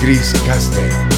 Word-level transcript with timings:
Chris 0.00 0.32
Castell. 0.44 1.17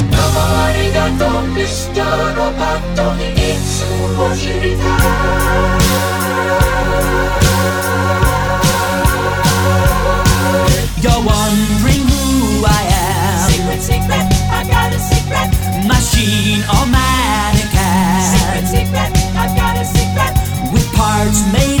You're 11.01 11.23
wondering 11.23 12.03
who 12.11 12.65
I 12.65 12.83
am. 12.91 13.49
Secret, 13.49 13.81
secret, 13.81 14.25
I 14.51 14.63
got 14.67 14.93
a 14.93 14.99
secret. 14.99 15.49
Machine 15.87 16.61
or 16.75 16.85
mannequin. 16.85 18.21
Secret, 18.33 18.67
secret, 18.67 19.11
I 19.35 19.47
got 19.55 19.77
a 19.77 19.85
secret. 19.85 20.33
With 20.73 20.87
parts 20.93 21.41
made. 21.53 21.80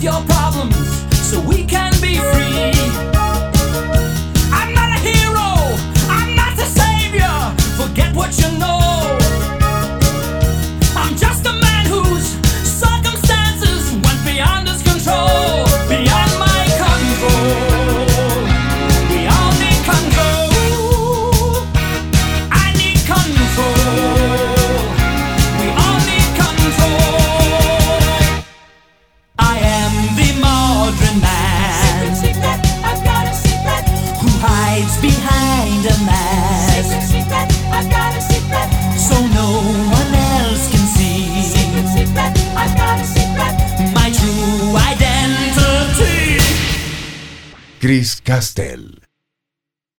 So 0.00 0.37
Castel. 48.28 49.07